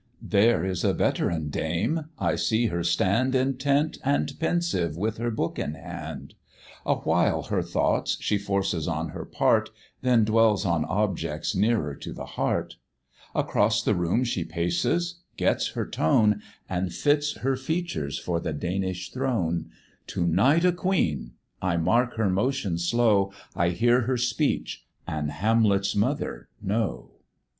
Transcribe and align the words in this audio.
There 0.23 0.65
is 0.65 0.83
a 0.83 0.93
veteran 0.95 1.49
Dame: 1.51 2.05
I 2.17 2.35
see 2.35 2.65
her 2.73 2.83
stand 2.83 3.35
Intent 3.35 3.99
and 4.03 4.33
pensive 4.39 4.97
with 4.97 5.17
her 5.19 5.29
book 5.29 5.59
in 5.59 5.75
hand; 5.75 6.33
Awhile 6.87 7.43
her 7.43 7.61
thoughts 7.61 8.17
she 8.19 8.39
forces 8.39 8.87
on 8.87 9.09
her 9.09 9.25
part, 9.25 9.69
Then 10.01 10.25
dwells 10.25 10.65
on 10.65 10.85
objects 10.85 11.53
nearer 11.55 11.93
to 11.93 12.13
the 12.13 12.25
heart; 12.25 12.77
Across 13.35 13.83
the 13.83 13.93
room 13.93 14.23
she 14.23 14.43
paces, 14.43 15.19
gets 15.37 15.67
her 15.73 15.85
tone, 15.85 16.41
And 16.67 16.91
fits 16.91 17.35
her 17.37 17.55
features 17.55 18.17
for 18.17 18.39
the 18.39 18.53
Danish 18.53 19.11
throne; 19.11 19.69
To 20.07 20.25
night 20.25 20.65
a 20.65 20.71
queen 20.71 21.33
I 21.61 21.77
mark 21.77 22.15
her 22.15 22.31
motion 22.31 22.79
slow, 22.79 23.31
I 23.55 23.69
hear 23.69 24.01
her 24.07 24.17
speech, 24.17 24.83
and 25.05 25.29
Hamlet's 25.29 25.95
mother 25.95 26.49
know. 26.59 27.11